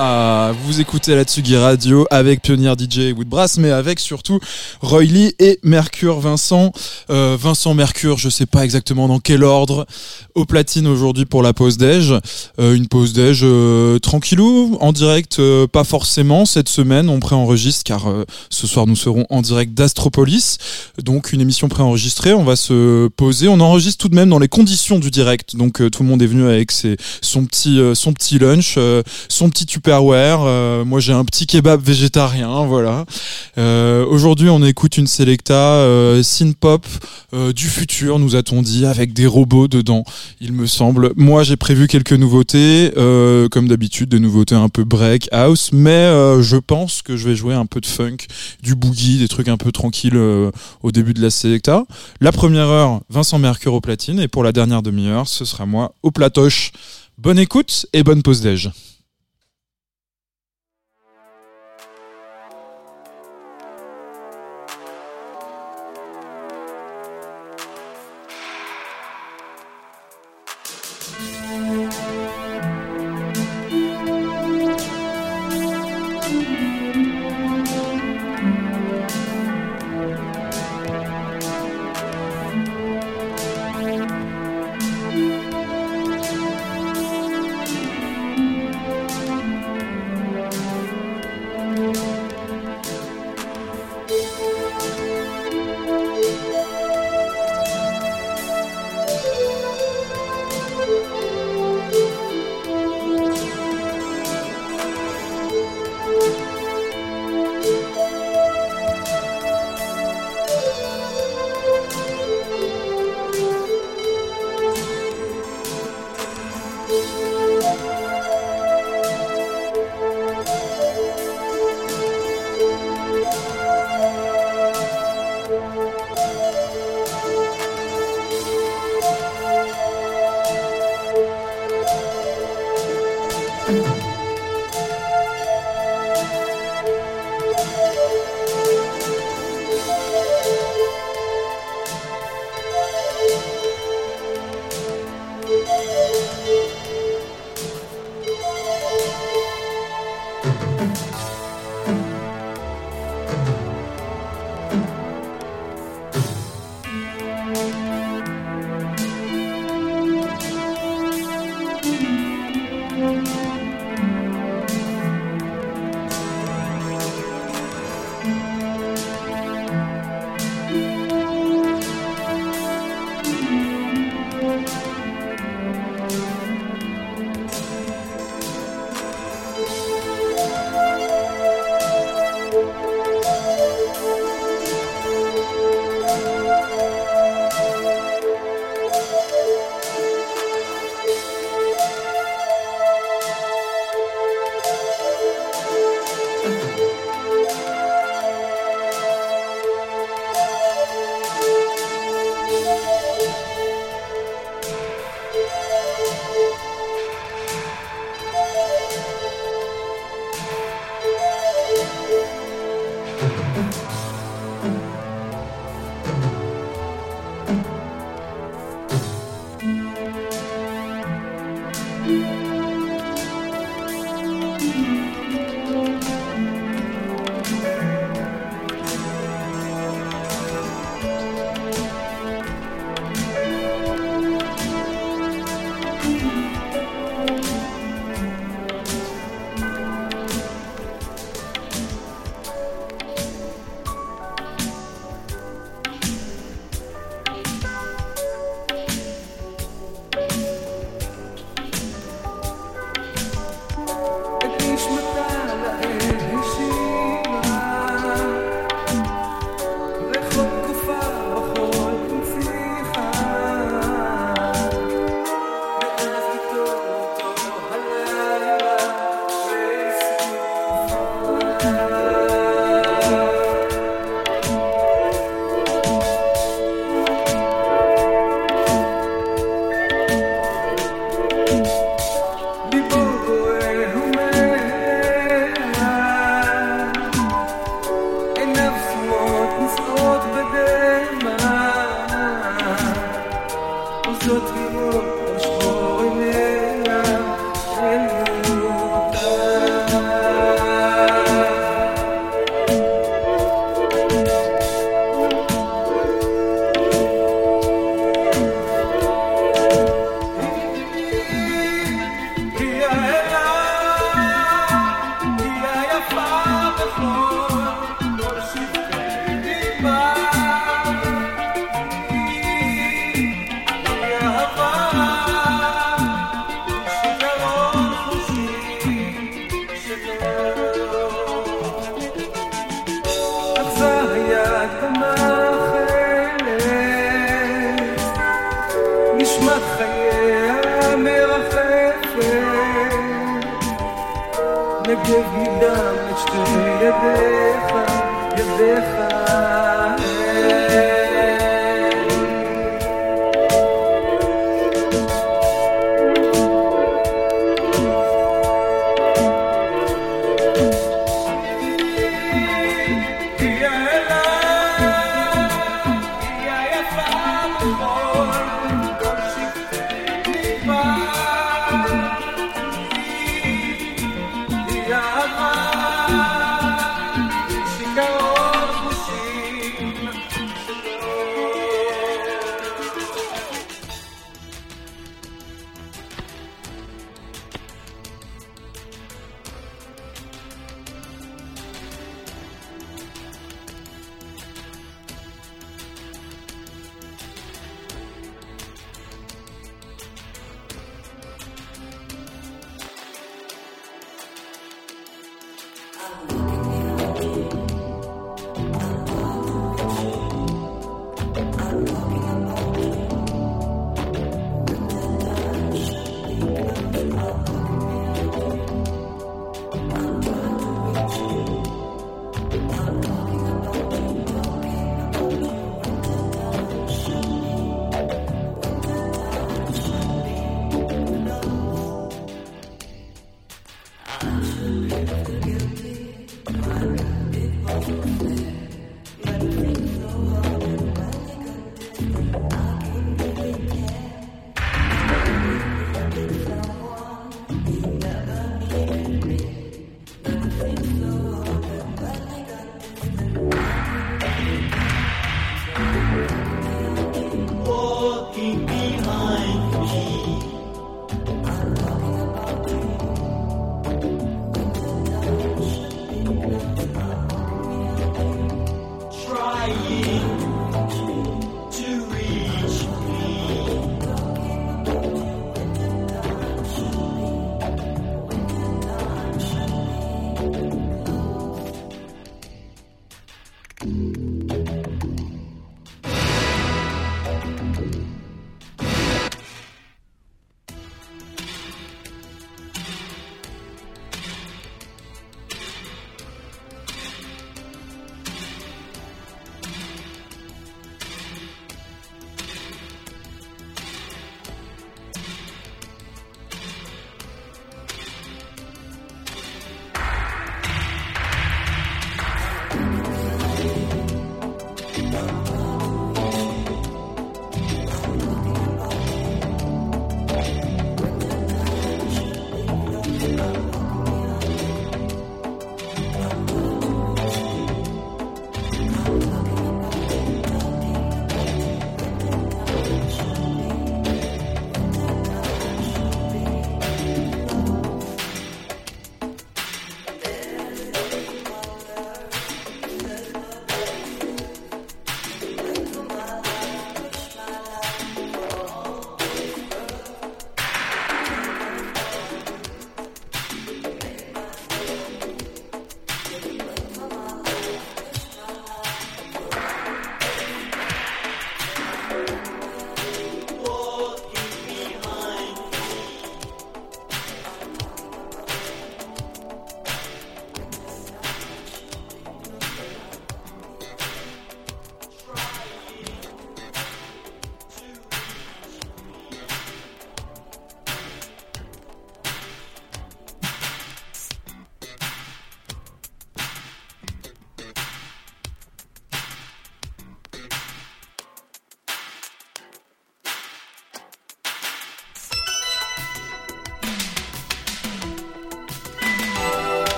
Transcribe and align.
Ah, 0.00 0.52
vous 0.64 0.80
écoutez 0.80 1.16
la 1.16 1.24
Tsugi 1.24 1.56
Radio 1.56 2.06
avec 2.12 2.40
Pionnier 2.40 2.72
DJ 2.78 3.12
Woodbrass, 3.16 3.58
mais 3.58 3.72
avec 3.72 3.98
surtout 3.98 4.38
Roy 4.80 5.02
Lee 5.02 5.34
et 5.40 5.58
Mercure 5.64 6.20
Vincent. 6.20 6.70
Euh, 7.10 7.36
Vincent 7.36 7.74
Mercure, 7.74 8.16
je 8.16 8.28
sais 8.28 8.46
pas 8.46 8.64
exactement 8.64 9.08
dans 9.08 9.18
quel 9.18 9.42
ordre, 9.42 9.88
au 10.36 10.44
platine 10.44 10.86
aujourd'hui 10.86 11.24
pour 11.24 11.42
la 11.42 11.52
pause 11.52 11.78
déj. 11.78 12.14
Euh, 12.60 12.76
une 12.76 12.86
pause 12.86 13.12
déj 13.12 13.40
euh, 13.42 13.98
tranquillou, 13.98 14.78
en 14.80 14.92
direct, 14.92 15.40
euh, 15.40 15.66
pas 15.66 15.82
forcément 15.82 16.46
cette 16.46 16.68
semaine, 16.68 17.08
on 17.08 17.18
préenregistre 17.18 17.82
car 17.82 18.08
euh, 18.08 18.24
ce 18.50 18.68
soir 18.68 18.86
nous 18.86 18.94
serons 18.94 19.26
en 19.30 19.42
direct 19.42 19.74
d'Astropolis, 19.74 20.58
donc 21.02 21.32
une 21.32 21.40
émission 21.40 21.68
préenregistrée. 21.68 22.34
On 22.34 22.44
va 22.44 22.54
se 22.54 23.08
poser, 23.08 23.48
on 23.48 23.58
enregistre 23.58 24.02
tout 24.02 24.08
de 24.08 24.14
même 24.14 24.28
dans 24.28 24.38
les 24.38 24.46
conditions 24.46 25.00
du 25.00 25.10
direct, 25.10 25.56
donc 25.56 25.80
euh, 25.80 25.90
tout 25.90 26.04
le 26.04 26.08
monde 26.08 26.22
est 26.22 26.26
venu 26.26 26.46
avec 26.46 26.70
ses, 26.70 26.96
son 27.20 27.46
petit, 27.46 27.80
son 27.94 28.12
petit 28.12 28.38
lunch, 28.38 28.78
son 29.28 29.50
petit 29.50 29.66
Euh, 29.90 30.84
moi 30.84 31.00
j'ai 31.00 31.12
un 31.12 31.24
petit 31.24 31.46
kebab 31.46 31.82
végétarien, 31.82 32.66
voilà. 32.66 33.06
Euh, 33.56 34.04
Aujourd'hui 34.04 34.50
on 34.50 34.62
écoute 34.62 34.98
une 34.98 35.06
selecta 35.06 35.54
euh, 35.54 36.22
synth-pop 36.22 36.86
euh, 37.32 37.52
du 37.52 37.68
futur, 37.68 38.18
nous 38.18 38.36
a-t-on 38.36 38.60
dit, 38.60 38.84
avec 38.84 39.14
des 39.14 39.26
robots 39.26 39.66
dedans, 39.66 40.04
il 40.40 40.52
me 40.52 40.66
semble. 40.66 41.12
Moi 41.16 41.42
j'ai 41.42 41.56
prévu 41.56 41.86
quelques 41.86 42.12
nouveautés, 42.12 42.92
comme 43.50 43.68
d'habitude, 43.68 44.10
des 44.10 44.20
nouveautés 44.20 44.54
un 44.54 44.68
peu 44.68 44.84
break, 44.84 45.28
house, 45.32 45.70
mais 45.72 46.06
je 46.42 46.56
pense 46.56 47.00
que 47.00 47.16
je 47.16 47.28
vais 47.28 47.34
jouer 47.34 47.54
un 47.54 47.66
peu 47.66 47.80
de 47.80 47.86
funk, 47.86 48.18
du 48.62 48.74
boogie, 48.74 49.18
des 49.18 49.28
trucs 49.28 49.48
un 49.48 49.56
peu 49.56 49.72
tranquilles 49.72 50.18
au 50.82 50.92
début 50.92 51.14
de 51.14 51.22
la 51.22 51.30
selecta. 51.30 51.84
La 52.20 52.32
première 52.32 52.68
heure, 52.68 53.00
Vincent 53.08 53.38
Mercure 53.38 53.72
au 53.74 53.80
platine, 53.80 54.20
et 54.20 54.28
pour 54.28 54.44
la 54.44 54.52
dernière 54.52 54.82
demi-heure, 54.82 55.28
ce 55.28 55.44
sera 55.44 55.64
moi 55.64 55.94
au 56.02 56.10
platoche. 56.10 56.72
Bonne 57.16 57.38
écoute 57.38 57.86
et 57.92 58.02
bonne 58.02 58.22
pause 58.22 58.42
déj. 58.42 58.70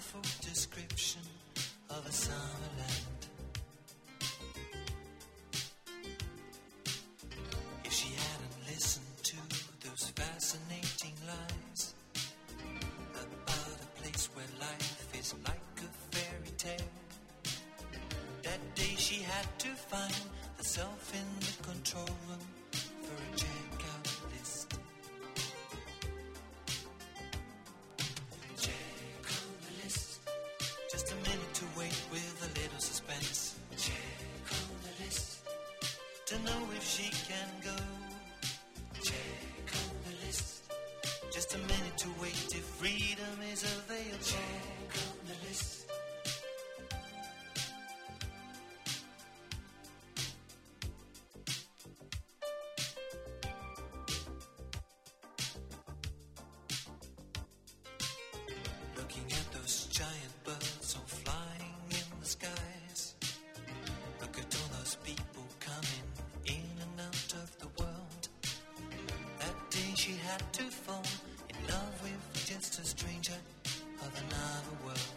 Wonderful 0.00 0.48
description 0.48 1.20
of 1.90 2.06
a 2.06 2.12
summer 2.12 2.70
land. 2.78 3.20
If 7.84 7.92
she 7.92 8.08
hadn't 8.14 8.66
listened 8.66 9.04
to 9.24 9.36
those 9.86 10.08
fascinating 10.10 11.12
lies 11.26 11.94
about 13.12 13.76
a 13.82 14.00
place 14.00 14.30
where 14.34 14.46
life 14.58 15.18
is 15.18 15.34
like 15.44 15.84
a 15.84 16.16
fairy 16.16 16.52
tale, 16.56 16.92
that 18.42 18.74
day 18.74 18.94
she 18.96 19.22
had 19.22 19.46
to 19.58 19.68
find 19.68 20.14
herself 20.56 21.12
in 21.14 21.26
the 21.40 21.62
control 21.62 22.16
room 22.26 22.59
had 70.40 70.52
to 70.54 70.62
fall 70.62 71.02
in 71.50 71.56
love 71.68 72.02
with 72.02 72.46
just 72.46 72.78
a 72.78 72.84
stranger 72.84 73.38
of 74.00 74.10
another 74.24 74.74
world. 74.84 75.12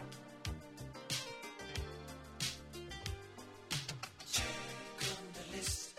Check 4.30 4.44
on 5.00 5.24
the 5.38 5.56
list. 5.56 5.94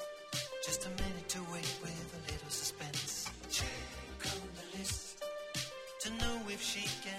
Just 0.64 0.86
a 0.86 0.90
minute 0.90 1.30
to 1.30 1.40
wait 1.54 1.74
with 1.82 2.20
a 2.20 2.32
little 2.32 2.50
suspense. 2.50 3.30
Check 3.50 4.22
on 4.26 4.42
the 4.60 4.78
list 4.78 5.24
to 6.02 6.10
know 6.12 6.38
if 6.50 6.62
she 6.62 6.84
can 7.04 7.15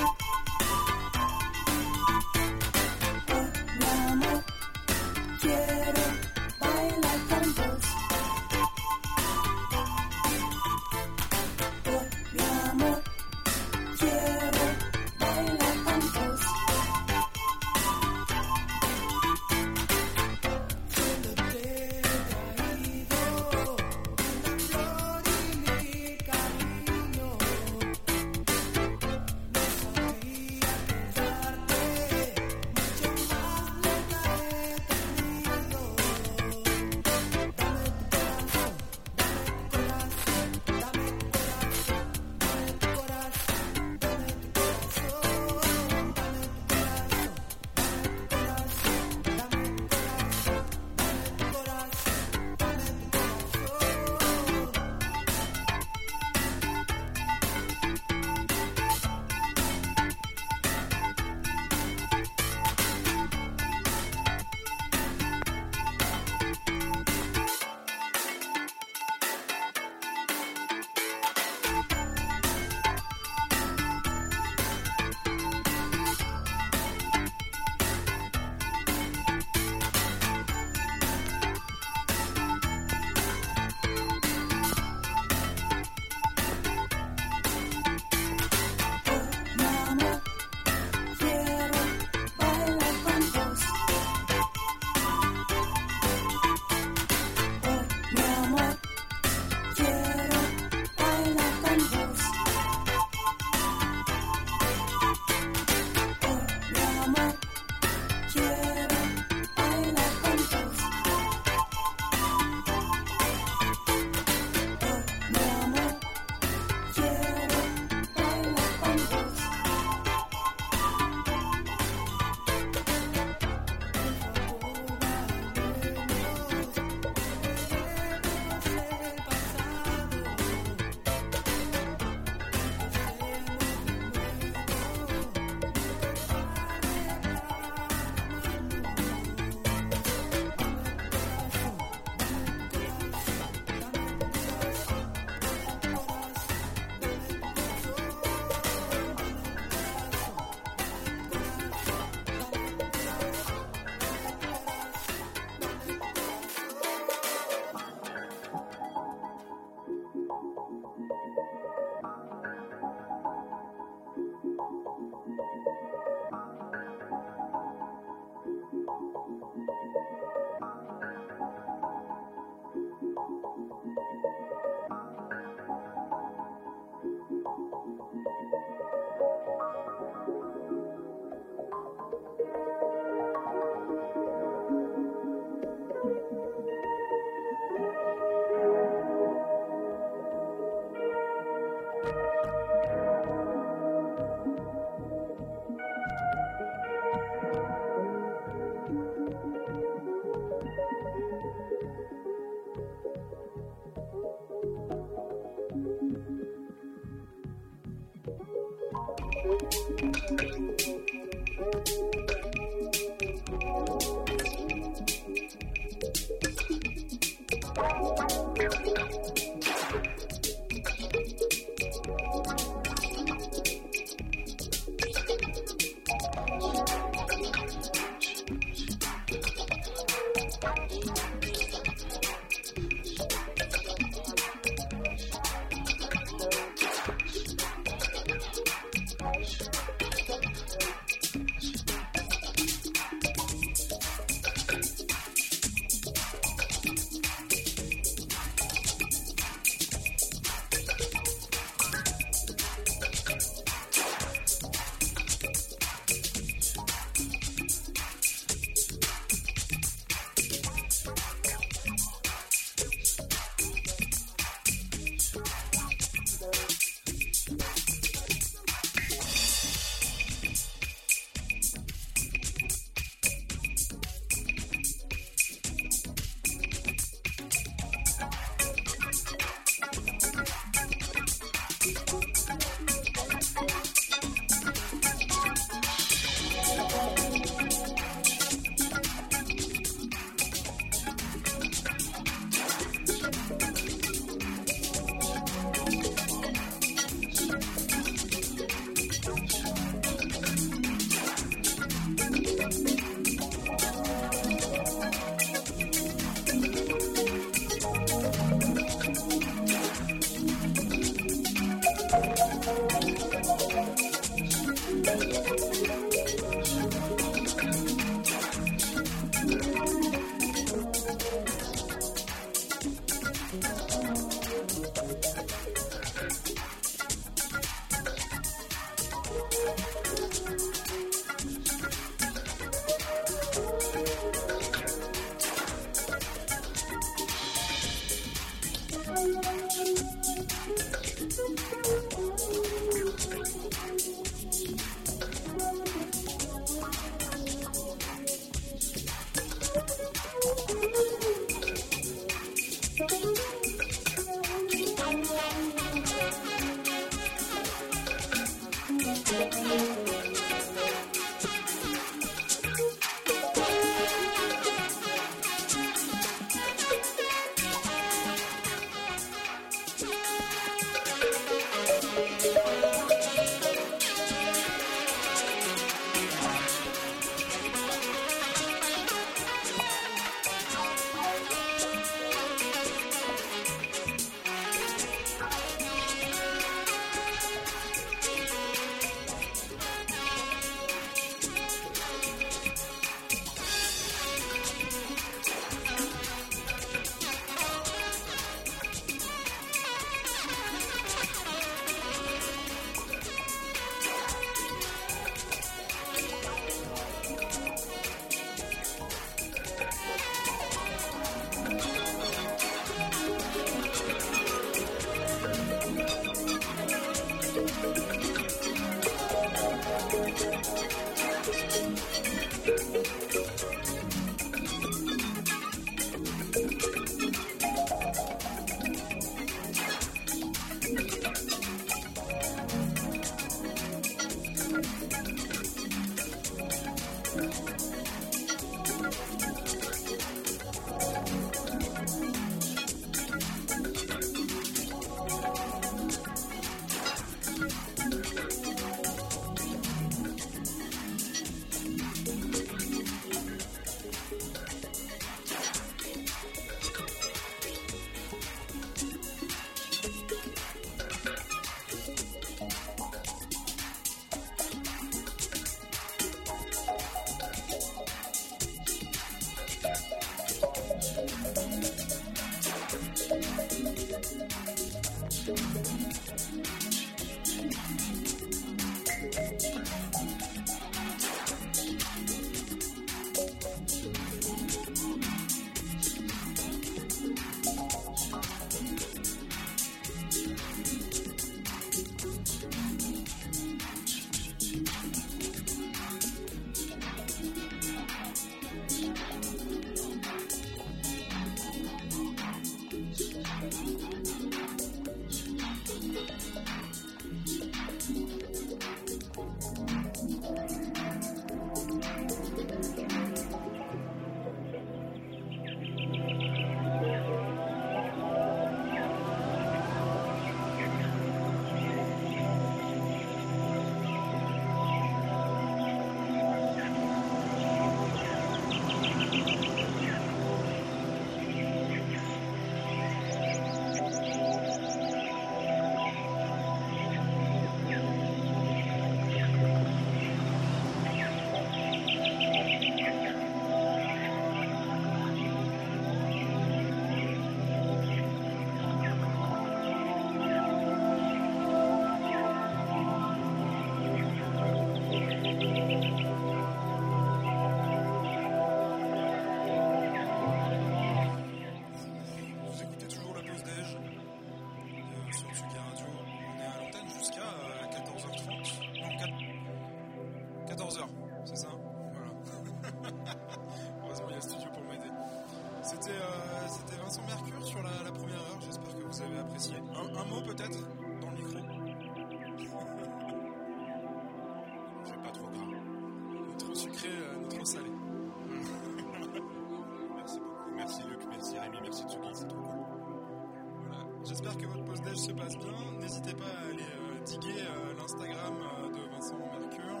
J'espère 594.48 594.66
que 594.66 594.72
votre 594.72 594.84
pause 594.86 595.02
déj 595.02 595.16
se 595.18 595.32
passe 595.32 595.58
bien. 595.58 595.92
N'hésitez 596.00 596.32
pas 596.32 596.46
à 596.46 596.70
aller 596.70 596.82
euh, 596.82 597.20
diguer 597.26 597.60
euh, 597.60 597.94
l'Instagram 597.98 598.54
euh, 598.56 598.88
de 598.88 599.10
Vincent 599.10 599.36
Mercure. 599.36 600.00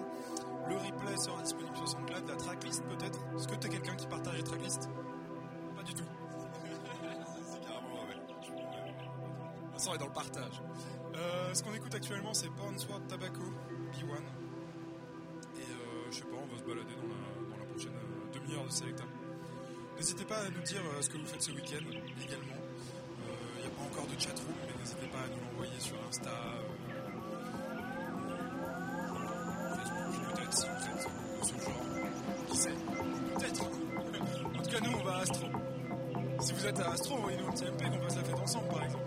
Le 0.68 0.76
replay 0.76 1.16
sera 1.18 1.42
disponible 1.42 1.76
sur 1.76 1.88
SoundCloud. 1.88 2.28
La 2.28 2.36
tracklist 2.36 2.82
peut-être. 2.84 3.18
Est-ce 3.36 3.46
que 3.46 3.54
t'es 3.56 3.68
quelqu'un 3.68 3.94
qui 3.96 4.06
partage 4.06 4.36
les 4.36 4.42
tracklists? 4.42 4.88
Pas 5.76 5.82
du 5.82 5.92
tout. 5.92 6.04
C'est 7.44 7.60
carrément, 7.60 7.94
ouais. 8.08 8.16
Vincent 9.72 9.94
est 9.94 9.98
dans 9.98 10.06
le 10.06 10.12
partage. 10.12 10.62
Ce 11.52 11.62
qu'on 11.62 11.74
écoute 11.74 11.94
actuellement, 11.94 12.32
c'est 12.32 12.48
Porn 12.50 12.78
Sword 12.78 13.02
Tobacco, 13.08 13.42
B1. 13.92 14.22
je 16.10 16.16
sais 16.16 16.22
pas, 16.22 16.36
on 16.36 16.46
va 16.46 16.58
se 16.58 16.62
balader 16.62 16.94
dans 16.94 17.08
la, 17.08 17.50
dans 17.50 17.58
la 17.58 17.64
prochaine 17.64 17.92
demi-heure 18.32 18.64
de 18.64 18.70
Selecta. 18.70 19.04
N'hésitez 19.96 20.24
pas 20.24 20.38
à 20.38 20.48
nous 20.48 20.62
dire 20.62 20.82
ce 21.00 21.10
que 21.10 21.18
vous 21.18 21.26
faites 21.26 21.42
ce 21.42 21.50
week-end 21.50 21.84
également. 22.22 22.67
Encore 23.98 24.14
de 24.14 24.20
chatroom, 24.20 24.54
mais 24.64 24.74
n'hésitez 24.80 25.06
pas 25.08 25.18
à 25.18 25.26
nous 25.26 25.40
l'envoyer 25.50 25.80
sur 25.80 25.96
Insta, 26.08 26.30
euh, 26.30 26.68
Facebook 29.74 30.36
peut-être 30.36 30.56
si 30.56 30.66
vous 30.68 30.86
êtes 30.86 31.02
ce 31.42 31.54
genre. 31.64 31.82
Qui 32.48 32.56
sait 32.56 32.76
Peut-être. 33.34 33.64
en 33.64 34.62
tout 34.62 34.70
cas, 34.70 34.80
nous, 34.84 34.92
on 35.00 35.04
va 35.04 35.16
à 35.16 35.20
Astro. 35.22 35.46
Si 36.40 36.52
vous 36.52 36.66
êtes 36.66 36.78
à 36.80 36.90
Astro, 36.90 37.14
envoyez-nous 37.16 37.48
un 37.48 37.50
petit 37.50 37.64
MP 37.64 37.90
qu'on 37.90 37.98
passe 37.98 38.16
la 38.16 38.22
fête 38.22 38.38
ensemble, 38.38 38.68
par 38.68 38.84
exemple. 38.84 39.04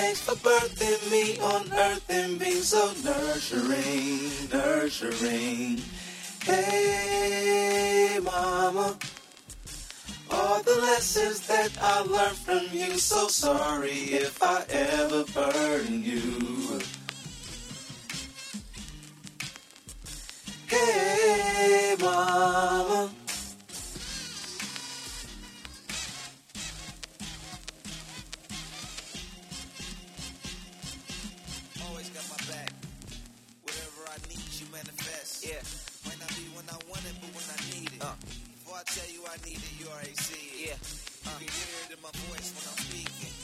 Thanks 0.00 0.22
for 0.22 0.34
birthing 0.36 1.10
me 1.10 1.38
on 1.40 1.70
earth 1.74 2.06
and 2.08 2.38
being 2.38 2.62
so 2.62 2.90
nurturing, 3.04 4.30
nurturing. 4.50 5.82
Hey, 6.42 8.18
mama. 8.22 8.96
All 10.30 10.62
the 10.62 10.76
lessons 10.76 11.46
that 11.48 11.76
I 11.82 12.00
learned 12.00 12.38
from 12.38 12.62
you. 12.72 12.96
So 12.96 13.28
sorry 13.28 13.98
if 14.24 14.42
I 14.42 14.64
ever 14.70 15.24
burden 15.34 16.02
you. 16.02 16.80
Hey, 20.66 21.94
mama. 22.00 22.89
I 39.30 39.38
tell 39.38 39.46
you 39.46 39.54
I 39.54 39.54
need 39.54 39.62
it, 39.62 39.74
you 39.78 39.86
already 39.86 40.16
see 40.18 40.42
it. 40.66 40.74
Yeah. 40.74 41.30
Uh. 41.30 41.38
You 41.38 41.46
can 41.46 41.54
hear 41.54 41.78
it 41.86 41.90
in 41.94 42.00
my 42.02 42.10
voice 42.34 42.50
when 42.50 42.64
I'm 42.66 42.80
speaking. 42.82 43.34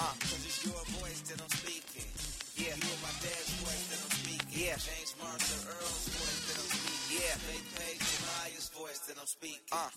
Uh. 0.00 0.14
Cause 0.24 0.40
it's 0.40 0.60
your 0.64 0.82
voice 0.96 1.20
that 1.28 1.38
I'm 1.44 1.52
speaking. 1.52 2.08
Yeah. 2.56 2.72
You 2.80 2.88
and 2.88 3.02
my 3.04 3.12
dad's 3.20 3.52
voice 3.60 3.84
that 3.92 4.00
I'm 4.00 4.14
speaking. 4.24 4.48
Yeah. 4.56 4.76
James 4.80 5.12
Martha 5.20 5.56
Earl's 5.68 6.06
voice 6.16 6.40
that 6.48 6.56
I'm 6.64 6.70
speaking. 6.72 7.20
Yeah. 7.20 7.34
Faith 7.44 7.68
Page 7.76 8.00
Jemiah's 8.08 8.68
voice 8.72 9.00
that 9.04 9.16
I'm 9.20 9.28
speaking. 9.28 9.68
Uh. 9.68 9.92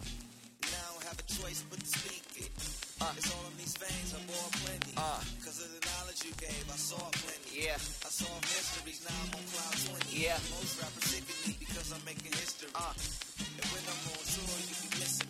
Now 0.67 0.83
I 0.83 0.99
don't 0.99 1.07
have 1.15 1.19
a 1.23 1.27
choice 1.31 1.63
but 1.71 1.79
to 1.79 1.89
speak 1.95 2.27
it. 2.43 2.51
Uh. 2.99 3.15
It's 3.15 3.31
all 3.31 3.45
in 3.47 3.55
these 3.55 3.75
veins, 3.79 4.11
I 4.11 4.19
bore 4.27 4.51
plenty. 4.67 4.99
Uh. 4.99 5.23
Cause 5.47 5.63
of 5.63 5.71
the 5.71 5.79
knowledge 5.79 6.27
you 6.27 6.35
gave, 6.43 6.65
I 6.67 6.75
saw 6.75 6.99
plenty. 7.23 7.63
Yeah. 7.71 7.79
I 7.79 8.11
saw 8.11 8.27
mysteries, 8.51 8.99
now 9.07 9.15
I'm 9.15 9.31
on 9.39 9.45
cloud 9.47 9.95
20. 9.95 10.11
Yeah. 10.11 10.35
Most 10.59 10.75
rappers 10.83 11.07
sick 11.07 11.23
of 11.23 11.37
me 11.47 11.55
because 11.55 11.87
I'm 11.95 12.03
making 12.03 12.35
history. 12.35 12.67
Uh. 12.75 12.91
And 13.57 13.65
when 13.71 13.83
I'm 13.87 14.01
on 14.11 14.21
tour, 14.27 14.57
you 14.69 14.75
be 14.85 14.89
missing 14.99 15.26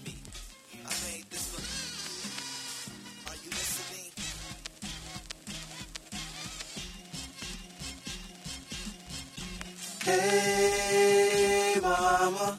Hey, 10.07 11.75
mama. 11.81 12.57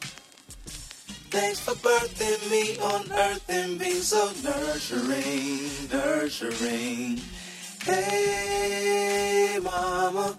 Thanks 1.31 1.61
for 1.61 1.75
birthing 1.77 2.51
me 2.51 2.79
on 2.79 3.11
earth 3.11 3.45
and 3.49 3.79
being 3.79 4.03
so 4.03 4.31
nurturing, 4.45 5.71
nurturing. 5.91 7.23
Hey, 7.83 9.59
mama. 9.63 10.37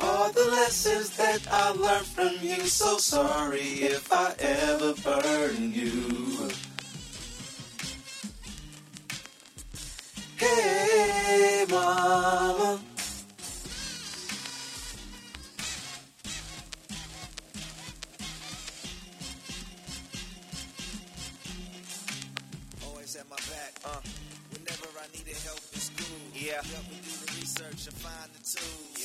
All 0.00 0.32
the 0.32 0.46
lessons 0.50 1.16
that 1.16 1.46
I 1.48 1.70
learned 1.70 2.06
from 2.06 2.34
you. 2.40 2.66
So 2.66 2.98
sorry 2.98 3.60
if 3.60 4.12
I 4.12 4.34
ever 4.40 4.94
burden 4.94 5.72
you. 5.72 6.50
Hey, 10.38 11.66
mama. 11.68 12.80
Always 22.86 23.16
at 23.16 23.28
my 23.28 23.36
back. 23.36 23.74
Uh. 23.84 24.00
Whenever 24.52 24.88
I 24.96 25.06
needed 25.12 25.36
help 25.44 25.60
in 25.74 25.80
school, 25.80 26.18
helped 26.34 26.88
me 26.88 26.96
do 27.04 27.12
the 27.20 27.30
research 27.36 27.84
and 27.86 27.96
find 28.00 28.30
the 28.32 28.40
tools. 28.40 29.04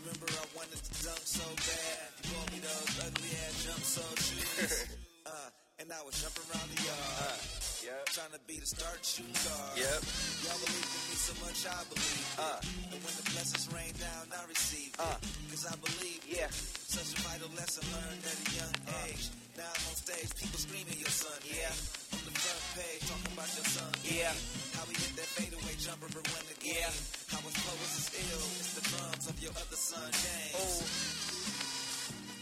Remember, 0.00 0.26
I 0.32 0.46
wanted 0.56 0.80
to 0.80 0.92
dunk 1.04 1.20
so 1.24 1.44
bad. 1.60 2.08
Bought 2.24 2.48
me 2.52 2.58
those 2.64 2.92
ugly 3.04 3.32
ass 3.44 3.64
jump 3.64 3.84
so 3.84 4.02
shoes. 4.24 4.86
Uh, 5.26 5.50
and 5.78 5.88
I 5.94 6.02
was 6.02 6.18
jumping 6.18 6.42
around 6.50 6.66
the 6.74 6.80
yard. 6.82 7.14
Uh, 7.22 7.38
yep. 7.86 8.02
Trying 8.10 8.34
to 8.34 8.42
be 8.50 8.58
the 8.58 8.66
start 8.66 8.98
shooting 9.06 9.34
guard. 9.46 9.78
Yep. 9.78 10.00
Y'all 10.42 10.60
believe 10.66 10.90
in 10.90 11.02
me 11.06 11.14
so 11.14 11.34
much, 11.38 11.58
I 11.70 11.82
believe. 11.86 12.26
Uh. 12.34 12.58
And 12.90 12.98
when 13.06 13.14
the 13.14 13.26
blessings 13.30 13.70
rain 13.70 13.94
down, 13.94 14.26
I 14.34 14.42
receive. 14.50 14.90
It. 14.90 14.98
Uh. 14.98 15.18
Cause 15.54 15.64
I 15.70 15.74
believe. 15.78 16.18
Yeah. 16.26 16.50
It. 16.50 16.58
Such 16.90 17.14
a 17.14 17.18
vital 17.30 17.50
lesson 17.54 17.86
learned 17.94 18.22
at 18.26 18.34
a 18.34 18.48
young 18.58 18.74
uh. 18.90 19.06
age. 19.06 19.30
Now 19.54 19.70
I'm 19.70 19.84
on 19.90 19.96
stage, 19.98 20.30
people 20.34 20.58
screaming 20.58 20.98
your 20.98 21.14
son. 21.14 21.38
Yeah. 21.46 21.70
Hey. 21.70 22.18
On 22.18 22.22
the 22.26 22.34
front 22.34 22.62
page, 22.74 23.02
talking 23.06 23.32
about 23.38 23.50
your 23.54 23.68
son. 23.70 23.90
Yeah. 24.02 24.34
How 24.74 24.82
we 24.90 24.98
hit 24.98 25.14
that 25.14 25.30
fadeaway 25.30 25.74
jumper 25.78 26.10
for 26.10 26.22
win 26.34 26.42
the 26.50 26.58
game. 26.58 26.74
Yeah. 26.74 26.90
How 27.30 27.38
his 27.46 27.54
flow 27.54 27.78
as 27.86 28.10
ill. 28.18 28.46
It's 28.58 28.74
the 28.74 28.84
drums 28.90 29.30
of 29.30 29.36
your 29.38 29.54
other 29.54 29.78
son, 29.78 30.10
James. 30.10 30.58
Oh. 30.58 30.82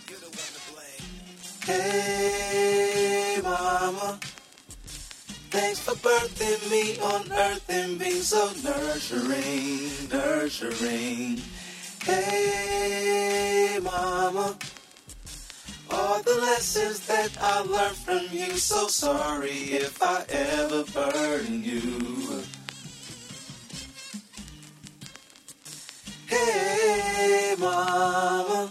You're 0.09 0.25
the 0.25 0.33
one 0.33 0.53
to 0.57 0.63
blame. 0.73 1.06
Hey, 1.67 3.41
mama. 3.43 4.21
Thanks 5.51 5.81
for 5.81 5.97
birthing 5.97 6.71
me 6.71 6.97
on 7.01 7.33
earth 7.33 7.69
and 7.69 7.99
being 7.99 8.23
so 8.23 8.53
nurturing, 8.63 9.91
nurturing. 10.09 11.43
Hey, 12.05 13.81
mama. 13.83 14.57
All 15.91 16.23
the 16.23 16.37
lessons 16.37 17.05
that 17.09 17.37
I 17.41 17.63
learned 17.63 17.97
from 17.97 18.29
you. 18.31 18.57
So 18.59 18.87
sorry 18.87 19.51
if 19.51 20.01
I 20.01 20.25
ever 20.29 20.85
burden 20.85 21.65
you. 21.65 22.45
Hey, 26.29 27.57
mama. 27.59 28.71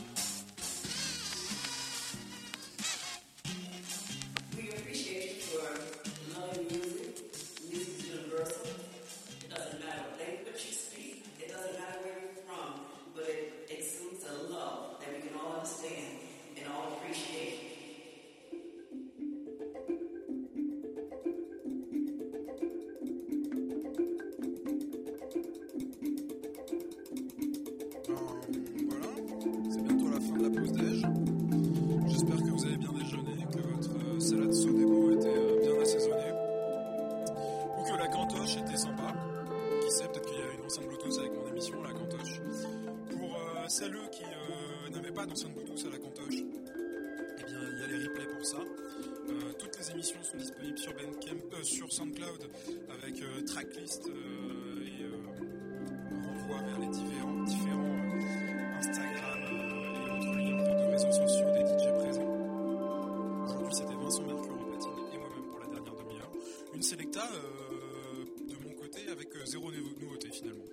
zéro 69.46 69.72
nouveauté 69.72 70.30
finalement. 70.32 70.66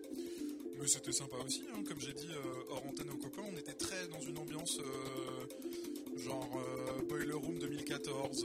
Mais 0.83 0.89
c'était 0.89 1.13
sympa 1.13 1.37
aussi, 1.47 1.63
hein, 1.73 1.85
comme 1.87 2.01
j'ai 2.01 2.13
dit 2.13 2.29
euh, 2.33 2.71
hors 2.71 2.85
antenne 2.85 3.09
aux 3.11 3.17
copains, 3.17 3.45
on 3.49 3.57
était 3.57 3.73
très 3.73 4.09
dans 4.09 4.21
une 4.21 4.37
ambiance 4.37 4.81
euh, 4.81 6.19
genre 6.19 6.51
euh, 6.57 7.03
Boiler 7.03 7.35
Room 7.35 7.57
2014, 7.59 8.45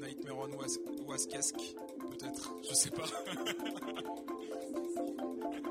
Nightmare 0.00 0.38
on 0.38 0.56
Was 0.56 0.78
Waskask, 1.08 1.56
peut-être, 1.56 2.54
je 2.68 2.74
sais 2.74 2.90
pas. 2.90 3.06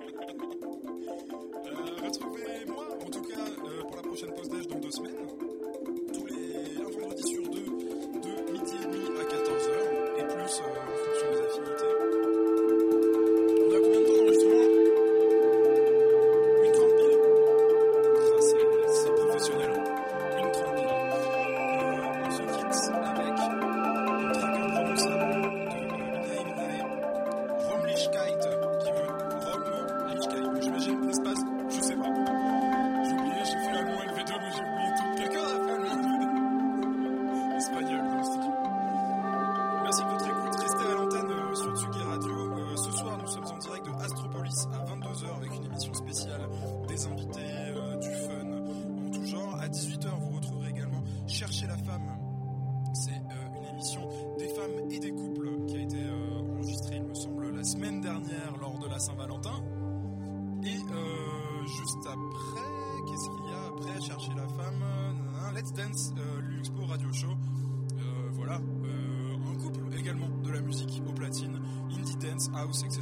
house 72.64 72.93